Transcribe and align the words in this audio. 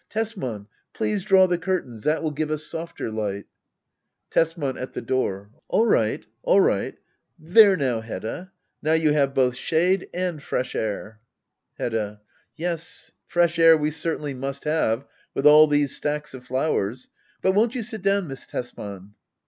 Tesmaiiy 0.09 0.65
please 0.95 1.23
draw 1.23 1.45
the 1.45 1.59
curtains. 1.59 2.01
That 2.05 2.23
will 2.23 2.31
give 2.31 2.49
a 2.49 2.57
softer 2.57 3.11
light. 3.11 3.45
Tbsman. 4.31 4.81
[At 4.81 4.93
the 4.93 5.01
door,] 5.03 5.51
All 5.67 5.85
right— 5.85 6.25
all 6.41 6.59
right.— 6.59 6.95
^There 7.39 7.77
now, 7.77 8.01
Hedda, 8.01 8.51
now 8.81 8.93
you 8.93 9.13
have 9.13 9.35
both 9.35 9.55
shade 9.55 10.09
and 10.11 10.41
fresh 10.41 10.73
air. 10.75 11.19
Hedda. 11.77 12.19
Yes, 12.55 13.11
fresh 13.27 13.59
air 13.59 13.77
we 13.77 13.91
certainly 13.91 14.33
must 14.33 14.63
have, 14.63 15.07
with 15.35 15.45
all 15.45 15.67
these 15.67 15.95
stacks 15.95 16.33
of 16.33 16.45
flowers. 16.45 17.11
But— 17.43 17.51
won't 17.53 17.75
you 17.75 17.83
sit 17.83 18.01
down. 18.01 18.27
Miss 18.27 18.47
Tesman 18.47 19.13